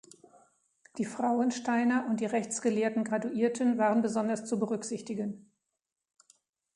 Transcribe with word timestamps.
Die 0.97 1.05
Frauensteiner 1.05 2.07
und 2.09 2.21
die 2.21 2.25
rechtsgelehrten 2.25 3.03
Graduierten 3.03 3.77
waren 3.77 4.01
besonders 4.01 4.45
zu 4.47 4.57
berücksichtigen. 4.57 5.51